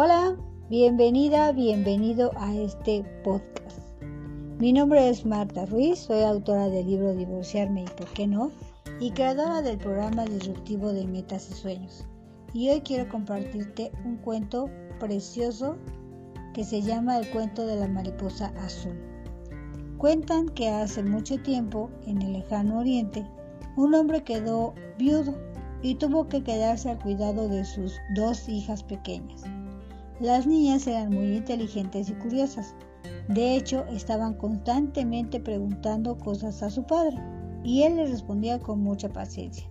Hola, 0.00 0.36
bienvenida, 0.70 1.50
bienvenido 1.50 2.30
a 2.36 2.54
este 2.54 3.02
podcast. 3.24 4.00
Mi 4.60 4.72
nombre 4.72 5.08
es 5.08 5.26
Marta 5.26 5.66
Ruiz, 5.66 5.98
soy 5.98 6.20
autora 6.22 6.68
del 6.68 6.86
libro 6.86 7.16
Divorciarme 7.16 7.82
y 7.82 7.88
por 7.96 8.06
qué 8.12 8.28
no, 8.28 8.52
y 9.00 9.10
creadora 9.10 9.60
del 9.60 9.76
programa 9.76 10.24
disruptivo 10.24 10.92
de 10.92 11.04
metas 11.04 11.50
y 11.50 11.54
sueños. 11.54 12.06
Y 12.54 12.70
hoy 12.70 12.80
quiero 12.82 13.08
compartirte 13.08 13.90
un 14.04 14.18
cuento 14.18 14.70
precioso 15.00 15.76
que 16.54 16.62
se 16.62 16.80
llama 16.80 17.18
El 17.18 17.28
cuento 17.30 17.66
de 17.66 17.74
la 17.74 17.88
mariposa 17.88 18.52
azul. 18.64 18.96
Cuentan 19.96 20.48
que 20.50 20.68
hace 20.68 21.02
mucho 21.02 21.42
tiempo, 21.42 21.90
en 22.06 22.22
el 22.22 22.34
lejano 22.34 22.78
oriente, 22.78 23.26
un 23.76 23.96
hombre 23.96 24.22
quedó 24.22 24.74
viudo 24.96 25.34
y 25.82 25.96
tuvo 25.96 26.28
que 26.28 26.44
quedarse 26.44 26.88
al 26.88 27.00
cuidado 27.00 27.48
de 27.48 27.64
sus 27.64 27.96
dos 28.14 28.48
hijas 28.48 28.84
pequeñas. 28.84 29.42
Las 30.20 30.48
niñas 30.48 30.86
eran 30.88 31.10
muy 31.10 31.36
inteligentes 31.36 32.08
y 32.08 32.14
curiosas. 32.14 32.74
De 33.28 33.54
hecho, 33.54 33.84
estaban 33.86 34.34
constantemente 34.34 35.38
preguntando 35.38 36.18
cosas 36.18 36.60
a 36.64 36.70
su 36.70 36.82
padre 36.84 37.16
y 37.62 37.82
él 37.82 37.96
les 37.96 38.10
respondía 38.10 38.58
con 38.58 38.80
mucha 38.80 39.08
paciencia. 39.10 39.68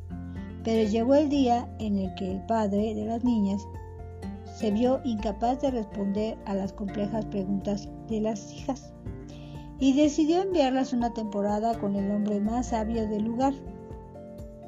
Pero 0.63 0.89
llegó 0.89 1.15
el 1.15 1.29
día 1.29 1.67
en 1.79 1.97
el 1.97 2.15
que 2.15 2.31
el 2.31 2.45
padre 2.45 2.95
de 2.95 3.05
las 3.05 3.25
niñas 3.25 3.61
se 4.55 4.71
vio 4.71 5.01
incapaz 5.03 5.59
de 5.61 5.71
responder 5.71 6.37
a 6.45 6.55
las 6.55 6.71
complejas 6.71 7.25
preguntas 7.25 7.89
de 8.07 8.21
las 8.21 8.53
hijas 8.53 8.93
y 9.79 9.93
decidió 9.93 10.41
enviarlas 10.41 10.93
una 10.93 11.13
temporada 11.13 11.77
con 11.77 11.95
el 11.95 12.09
hombre 12.09 12.39
más 12.39 12.67
sabio 12.67 13.07
del 13.07 13.25
lugar, 13.25 13.53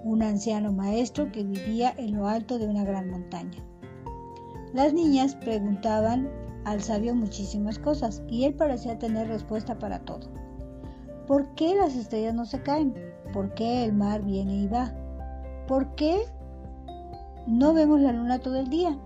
un 0.04 0.24
anciano 0.24 0.74
maestro 0.74 1.32
que 1.32 1.44
vivía 1.44 1.94
en 1.98 2.18
lo 2.18 2.28
alto 2.28 2.60
de 2.60 2.68
una 2.68 2.84
gran 2.84 3.10
montaña. 3.10 3.69
Las 4.74 4.94
niñas 4.94 5.36
preguntaban 5.36 6.30
al 6.66 6.82
sabio 6.82 7.16
muchísimas 7.16 7.80
cosas 7.80 8.22
y 8.28 8.44
él 8.44 8.54
parecía 8.54 9.00
tener 9.00 9.28
respuesta 9.28 9.80
para 9.80 10.00
todo. 10.00 10.28
¿Por 11.26 11.56
qué 11.56 11.76
las 11.76 11.96
estrellas 11.96 12.36
no 12.36 12.46
se 12.46 12.62
caen? 12.62 12.94
¿Por 13.34 13.54
qué 13.54 13.86
el 13.86 13.94
mar 13.94 14.22
viene 14.24 14.56
y 14.56 14.68
va? 14.68 14.94
¿Por 15.68 15.96
qué 15.96 16.20
no 17.48 17.74
vemos 17.74 18.00
la 18.00 18.12
luna 18.12 18.40
todo 18.40 18.58
el 18.58 18.70
día? 18.70 18.98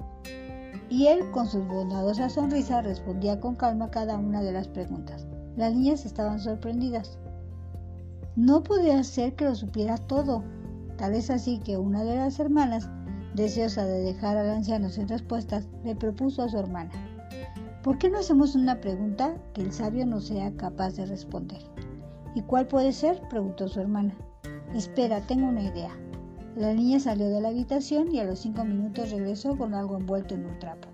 Y 0.89 1.08
él 1.08 1.31
con 1.31 1.47
su 1.47 1.64
bondadosa 1.64 2.30
sonrisa 2.30 2.81
respondía 2.81 3.39
con 3.39 3.56
calma 3.56 3.89
cada 3.89 4.17
una 4.17 4.41
de 4.41 4.52
las 4.52 4.67
preguntas. 4.67 5.28
Las 5.56 5.73
niñas 5.73 6.06
estaban 6.06 6.39
sorprendidas. 6.39 7.17
No 8.36 8.64
podía 8.64 9.03
ser 9.03 9.36
que 9.36 9.45
lo 9.45 9.56
supiera 9.56 9.97
todo. 9.97 10.44
Tal 10.97 11.14
es 11.14 11.30
así 11.30 11.59
que 11.59 11.78
una 11.78 12.03
de 12.03 12.16
las 12.16 12.39
hermanas 12.39 12.89
Deseosa 13.36 13.86
de 13.86 14.02
dejar 14.02 14.38
al 14.38 14.50
anciano 14.50 14.89
sin 14.89 15.08
respuestas, 15.08 15.67
le 15.84 15.95
propuso 15.95 16.44
a 16.44 16.50
su 16.50 16.59
hermana, 16.59 16.92
¿por 17.81 17.98
qué 17.98 18.09
no 18.09 18.20
hacemos 18.20 18.53
una 18.53 18.80
pregunta 18.80 19.36
que 19.53 19.62
el 19.62 19.72
sabio 19.72 20.06
no 20.06 20.22
sea 20.22 20.56
capaz 20.56 20.98
de 20.98 21.08
responder? 21.08 21.62
¿Y 22.36 22.44
cuál 22.44 22.67
puede 22.67 22.94
ser? 22.94 23.20
preguntó 23.30 23.67
su 23.67 23.80
hermana. 23.80 24.16
Espera, 24.75 25.22
tengo 25.22 25.48
una 25.48 25.64
idea. 25.64 25.92
La 26.56 26.73
niña 26.73 27.00
salió 27.00 27.30
de 27.30 27.42
la 27.42 27.50
habitación 27.50 28.14
y 28.14 28.20
a 28.20 28.23
los 28.23 28.40
cinco 28.40 28.64
minutos 28.64 29.09
regresó 29.09 29.58
con 29.58 29.73
algo 29.73 29.97
envuelto 29.97 30.36
en 30.36 30.45
un 30.45 30.59
trapo. 30.59 30.88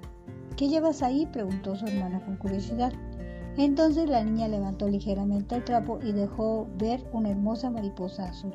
¿Qué 0.56 0.70
llevas 0.70 1.02
ahí? 1.03 1.26
preguntó 1.26 1.76
su 1.76 1.86
hermana 1.88 2.24
con 2.24 2.38
curiosidad. 2.38 2.94
Entonces 3.58 4.09
la 4.09 4.24
niña 4.24 4.48
levantó 4.48 4.88
ligeramente 4.88 5.56
el 5.56 5.66
trapo 5.66 6.00
y 6.02 6.14
dejó 6.14 6.70
ver 6.78 7.06
una 7.12 7.31
hermosa 7.31 7.70
mariposa 7.70 8.30
azul. 8.30 8.53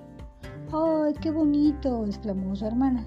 ¡Ay, 0.72 1.12
qué 1.20 1.30
bonito! 1.30 2.06
exclamó 2.06 2.56
su 2.56 2.66
hermana. 2.66 3.06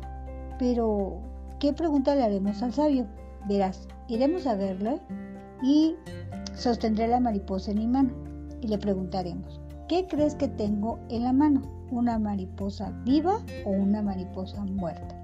Pero, 0.60 1.20
¿qué 1.60 1.74
pregunta 1.74 2.16
le 2.16 2.24
haremos 2.24 2.62
al 2.64 2.74
sabio? 2.74 3.06
Verás, 3.48 3.88
iremos 4.08 4.48
a 4.48 4.56
verle 4.56 5.00
y 5.62 5.96
sostendré 6.56 7.08
la 7.08 7.20
mariposa 7.20 7.72
en 7.72 7.78
mi 7.78 7.88
mano 7.88 8.12
y 8.62 8.68
le 8.68 8.78
preguntaremos, 8.78 9.62
¿qué 9.88 10.08
crees 10.08 10.36
que 10.36 10.48
tengo 10.48 11.00
en 11.10 11.24
la 11.24 11.34
mano? 11.34 11.62
¿Una 11.92 12.20
mariposa 12.20 12.92
viva 13.06 13.40
o 13.66 13.70
una 13.70 14.02
mariposa 14.02 14.64
muerta? 14.66 15.16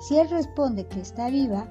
Si 0.00 0.18
él 0.18 0.28
responde 0.28 0.86
que 0.86 1.00
está 1.00 1.30
viva, 1.30 1.66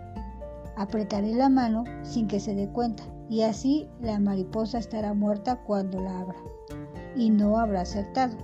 apretaré 0.75 1.34
la 1.36 1.50
mano 1.50 1.84
sin 2.03 2.28
que 2.28 2.40
se 2.40 2.56
dé 2.56 2.68
cuenta 2.68 3.03
y 3.30 3.44
así 3.44 3.88
la 4.02 4.19
mariposa 4.19 4.80
estará 4.80 5.13
muerta 5.13 5.58
cuando 5.58 6.02
la 6.02 6.19
abra 6.19 6.38
y 7.16 7.30
no 7.30 7.58
habrá 7.58 7.81
acertado. 7.81 8.36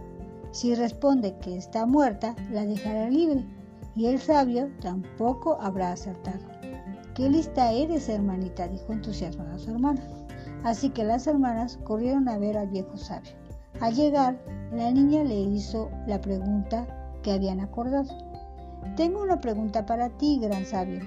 Si 0.52 0.76
responde 0.76 1.38
que 1.40 1.58
está 1.58 1.86
muerta, 1.86 2.36
la 2.52 2.66
dejará 2.66 3.10
libre 3.10 3.46
y 3.98 4.06
el 4.06 4.20
sabio 4.20 4.70
tampoco 4.80 5.58
habrá 5.60 5.92
acertado. 5.92 6.46
Qué 7.16 7.28
lista 7.28 7.72
eres, 7.72 8.08
hermanita, 8.08 8.68
dijo 8.68 8.94
entusiasmada 8.94 9.58
su 9.58 9.72
hermana. 9.72 10.02
Así 10.64 10.92
que 10.92 11.04
las 11.04 11.26
hermanas 11.26 11.80
corrieron 11.84 12.30
a 12.30 12.38
ver 12.38 12.58
al 12.58 12.68
viejo 12.68 12.96
sabio. 12.96 13.32
Al 13.82 13.96
llegar, 13.96 14.40
la 14.72 14.92
niña 14.92 15.24
le 15.24 15.40
hizo 15.40 15.90
la 16.06 16.22
pregunta 16.22 16.86
que 17.24 17.32
habían 17.32 17.60
acordado. 17.60 18.14
Tengo 18.96 19.24
una 19.24 19.42
pregunta 19.42 19.84
para 19.88 20.10
ti, 20.10 20.40
gran 20.40 20.64
sabio. 20.64 21.02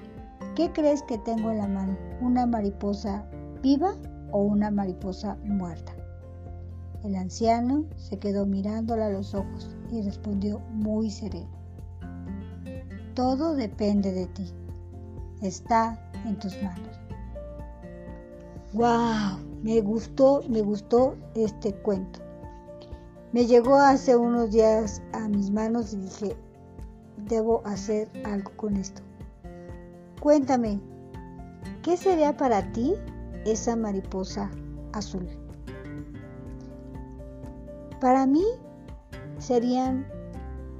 ¿Qué 0.56 0.72
crees 0.72 1.04
que 1.04 1.18
tengo 1.18 1.52
en 1.52 1.58
la 1.58 1.68
mano? 1.68 1.96
¿Una 2.20 2.44
mariposa 2.44 3.24
viva 3.62 3.94
o 4.32 4.42
una 4.42 4.72
mariposa 4.72 5.36
muerta? 5.44 5.92
El 7.04 7.14
anciano 7.14 7.84
se 7.94 8.18
quedó 8.18 8.46
mirándola 8.46 9.06
a 9.06 9.10
los 9.10 9.32
ojos 9.32 9.76
y 9.92 10.02
respondió 10.02 10.58
muy 10.70 11.08
sereno. 11.08 11.59
Todo 13.20 13.54
depende 13.54 14.12
de 14.12 14.24
ti. 14.28 14.50
Está 15.42 16.10
en 16.24 16.38
tus 16.38 16.54
manos. 16.62 16.98
¡Wow! 18.72 19.44
Me 19.62 19.82
gustó, 19.82 20.40
me 20.48 20.62
gustó 20.62 21.16
este 21.34 21.74
cuento. 21.74 22.20
Me 23.32 23.44
llegó 23.44 23.76
hace 23.76 24.16
unos 24.16 24.52
días 24.52 25.02
a 25.12 25.28
mis 25.28 25.50
manos 25.50 25.92
y 25.92 25.98
dije, 25.98 26.34
debo 27.28 27.60
hacer 27.66 28.08
algo 28.24 28.52
con 28.56 28.78
esto. 28.78 29.02
Cuéntame, 30.22 30.80
¿qué 31.82 31.98
sería 31.98 32.38
para 32.38 32.72
ti 32.72 32.94
esa 33.44 33.76
mariposa 33.76 34.50
azul? 34.94 35.28
Para 38.00 38.24
mí 38.24 38.46
serían 39.38 40.06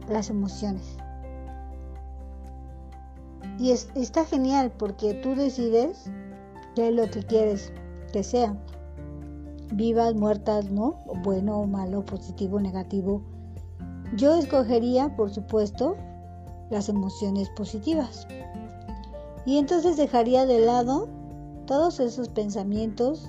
las 0.08 0.30
emociones. 0.30 0.89
Y 3.60 3.72
está 3.72 4.24
genial 4.24 4.72
porque 4.78 5.12
tú 5.12 5.34
decides 5.34 6.10
qué 6.74 6.88
es 6.88 6.94
lo 6.94 7.10
que 7.10 7.22
quieres 7.22 7.70
que 8.10 8.24
sea. 8.24 8.56
Vivas, 9.74 10.14
muertas, 10.14 10.70
¿no? 10.70 11.04
Bueno, 11.22 11.66
malo, 11.66 12.02
positivo, 12.02 12.58
negativo. 12.58 13.20
Yo 14.16 14.34
escogería, 14.34 15.14
por 15.14 15.28
supuesto, 15.30 15.94
las 16.70 16.88
emociones 16.88 17.50
positivas. 17.50 18.26
Y 19.44 19.58
entonces 19.58 19.98
dejaría 19.98 20.46
de 20.46 20.60
lado 20.60 21.10
todos 21.66 22.00
esos 22.00 22.30
pensamientos, 22.30 23.28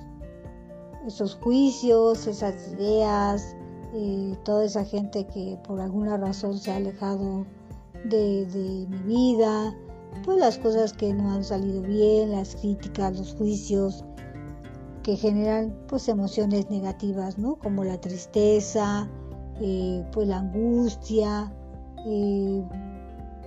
esos 1.06 1.34
juicios, 1.42 2.26
esas 2.26 2.72
ideas, 2.72 3.54
eh, 3.92 4.34
toda 4.44 4.64
esa 4.64 4.86
gente 4.86 5.26
que 5.26 5.58
por 5.68 5.78
alguna 5.78 6.16
razón 6.16 6.56
se 6.56 6.72
ha 6.72 6.76
alejado 6.76 7.44
de 8.06 8.86
mi 8.88 9.02
vida, 9.02 9.74
pues 10.24 10.38
las 10.38 10.58
cosas 10.58 10.92
que 10.92 11.12
no 11.14 11.32
han 11.32 11.44
salido 11.44 11.82
bien, 11.82 12.32
las 12.32 12.56
críticas, 12.56 13.18
los 13.18 13.34
juicios 13.34 14.04
que 15.02 15.16
generan 15.16 15.74
pues 15.88 16.08
emociones 16.08 16.70
negativas, 16.70 17.38
¿no? 17.38 17.56
Como 17.56 17.84
la 17.84 18.00
tristeza, 18.00 19.08
eh, 19.60 20.04
pues 20.12 20.28
la 20.28 20.38
angustia, 20.38 21.52
eh, 22.06 22.62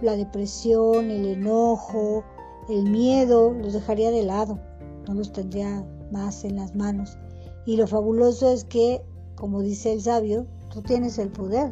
la 0.02 0.16
depresión, 0.16 1.10
el 1.10 1.26
enojo, 1.26 2.24
el 2.70 2.90
miedo, 2.90 3.54
los 3.54 3.74
dejaría 3.74 4.12
de 4.12 4.24
lado, 4.24 4.60
no 5.08 5.14
los 5.14 5.32
tendría 5.32 5.86
más 6.12 6.44
en 6.44 6.58
las 6.58 6.76
manos. 6.76 7.18
Y 7.66 7.78
lo 7.78 7.88
fabuloso 7.88 8.52
es 8.52 8.64
que, 8.66 9.02
como 9.36 9.62
dice 9.62 9.94
el 9.94 10.02
sabio, 10.02 10.46
tú 10.70 10.82
tienes 10.82 11.18
el 11.18 11.30
poder, 11.30 11.72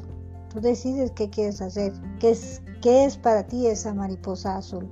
tú 0.49 0.61
decides 0.61 1.11
qué 1.11 1.29
quieres 1.29 1.61
hacer, 1.61 1.93
qué 2.19 2.31
es 2.31 2.61
¿Qué 2.83 3.05
es 3.05 3.15
para 3.15 3.47
ti 3.47 3.67
esa 3.67 3.93
mariposa 3.93 4.57
azul? 4.57 4.89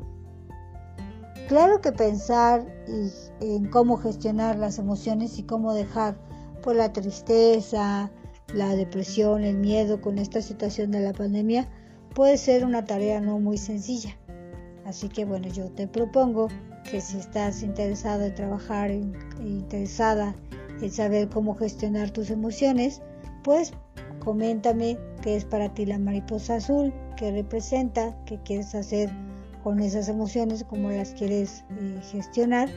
Claro 1.49 1.81
que 1.81 1.91
pensar 1.91 2.65
en 3.41 3.69
cómo 3.69 3.97
gestionar 3.97 4.57
las 4.57 4.79
emociones 4.79 5.37
y 5.37 5.43
cómo 5.43 5.73
dejar 5.73 6.15
por 6.53 6.61
pues, 6.63 6.77
la 6.77 6.93
tristeza, 6.93 8.09
la 8.53 8.77
depresión, 8.77 9.43
el 9.43 9.57
miedo 9.57 9.99
con 9.99 10.19
esta 10.19 10.41
situación 10.41 10.91
de 10.91 11.01
la 11.01 11.11
pandemia 11.11 11.67
puede 12.15 12.37
ser 12.37 12.63
una 12.63 12.85
tarea 12.85 13.19
no 13.19 13.39
muy 13.39 13.57
sencilla. 13.57 14.15
Así 14.85 15.09
que 15.09 15.25
bueno, 15.25 15.49
yo 15.49 15.69
te 15.69 15.85
propongo 15.85 16.47
que 16.89 17.01
si 17.01 17.17
estás 17.17 17.61
interesado 17.61 18.23
en 18.23 18.35
trabajar, 18.35 18.89
interesada 19.41 20.33
en 20.81 20.91
saber 20.91 21.27
cómo 21.27 21.55
gestionar 21.55 22.11
tus 22.11 22.29
emociones, 22.29 23.01
pues 23.43 23.73
coméntame 24.23 24.97
qué 25.21 25.35
es 25.35 25.45
para 25.45 25.73
ti 25.73 25.85
la 25.85 25.97
mariposa 25.97 26.55
azul, 26.55 26.93
qué 27.17 27.31
representa, 27.31 28.15
qué 28.25 28.39
quieres 28.43 28.73
hacer 28.75 29.09
con 29.63 29.79
esas 29.79 30.09
emociones, 30.09 30.63
cómo 30.63 30.89
las 30.89 31.13
quieres 31.13 31.63
eh, 31.71 31.99
gestionar 32.11 32.69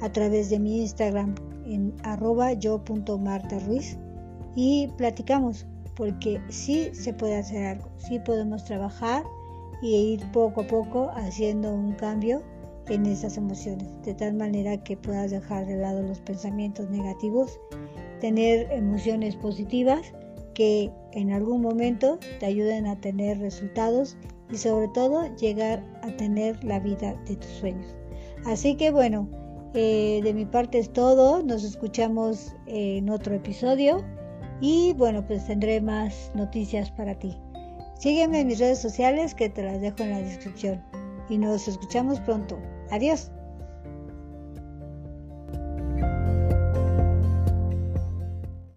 a 0.00 0.10
través 0.10 0.50
de 0.50 0.58
mi 0.58 0.80
Instagram 0.80 1.34
en 1.66 1.94
arroba 2.02 2.52
yo.martaruiz 2.52 3.96
y 4.54 4.88
platicamos 4.96 5.66
porque 5.96 6.40
sí 6.48 6.90
se 6.92 7.12
puede 7.12 7.36
hacer 7.36 7.66
algo, 7.66 7.88
sí 7.96 8.18
podemos 8.20 8.64
trabajar 8.64 9.24
y 9.82 9.94
ir 9.94 10.32
poco 10.32 10.62
a 10.62 10.66
poco 10.66 11.10
haciendo 11.14 11.72
un 11.72 11.92
cambio 11.92 12.42
en 12.88 13.06
esas 13.06 13.36
emociones, 13.36 13.88
de 14.04 14.14
tal 14.14 14.34
manera 14.34 14.76
que 14.84 14.96
puedas 14.96 15.30
dejar 15.30 15.66
de 15.66 15.76
lado 15.76 16.02
los 16.02 16.20
pensamientos 16.20 16.88
negativos, 16.90 17.58
tener 18.20 18.70
emociones 18.70 19.34
positivas 19.36 20.12
que 20.56 20.90
en 21.12 21.32
algún 21.32 21.60
momento 21.60 22.18
te 22.40 22.46
ayuden 22.46 22.86
a 22.86 22.98
tener 22.98 23.38
resultados 23.38 24.16
y 24.50 24.56
sobre 24.56 24.88
todo 24.88 25.26
llegar 25.36 25.84
a 26.02 26.16
tener 26.16 26.64
la 26.64 26.80
vida 26.80 27.14
de 27.26 27.36
tus 27.36 27.50
sueños. 27.50 27.94
Así 28.46 28.74
que 28.74 28.90
bueno, 28.90 29.28
eh, 29.74 30.20
de 30.24 30.32
mi 30.32 30.46
parte 30.46 30.78
es 30.78 30.90
todo, 30.90 31.42
nos 31.42 31.62
escuchamos 31.62 32.56
en 32.66 33.10
otro 33.10 33.34
episodio 33.34 34.02
y 34.62 34.94
bueno, 34.94 35.26
pues 35.26 35.46
tendré 35.46 35.82
más 35.82 36.32
noticias 36.34 36.90
para 36.90 37.14
ti. 37.18 37.36
Sígueme 37.98 38.40
en 38.40 38.46
mis 38.46 38.58
redes 38.58 38.80
sociales 38.80 39.34
que 39.34 39.50
te 39.50 39.62
las 39.62 39.82
dejo 39.82 40.04
en 40.04 40.10
la 40.10 40.22
descripción 40.22 40.82
y 41.28 41.36
nos 41.36 41.68
escuchamos 41.68 42.18
pronto. 42.20 42.58
Adiós. 42.90 43.30